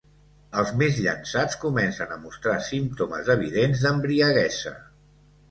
Els 0.61 0.69
més 0.77 0.95
llançats 1.07 1.57
comencen 1.65 2.15
a 2.15 2.17
mostrar 2.23 2.57
símptomes 2.69 3.31
evidents 3.35 3.85
d'embriaguesa. 3.85 4.75